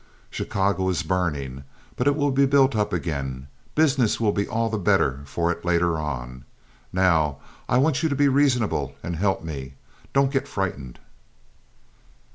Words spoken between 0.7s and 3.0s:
is burning, but it will be built up